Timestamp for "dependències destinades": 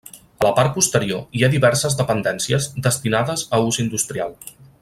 2.01-3.47